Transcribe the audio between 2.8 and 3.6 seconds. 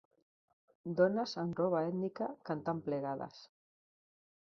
plegades.